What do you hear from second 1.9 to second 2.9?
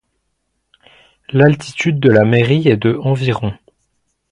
de la mairie est